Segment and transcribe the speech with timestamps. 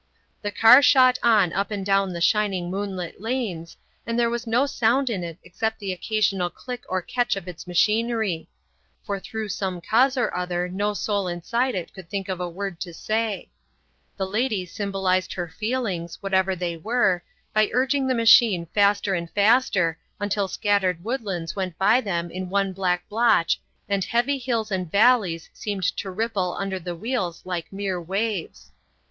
[0.41, 4.65] The car shot on up and down the shining moonlit lanes, and there was no
[4.65, 8.49] sound in it except the occasional click or catch of its machinery;
[9.03, 12.79] for through some cause or other no soul inside it could think of a word
[12.79, 13.51] to say.
[14.17, 17.21] The lady symbolized her feelings, whatever they were,
[17.53, 22.73] by urging the machine faster and faster until scattered woodlands went by them in one
[22.73, 28.01] black blotch and heavy hills and valleys seemed to ripple under the wheels like mere
[28.01, 28.71] waves.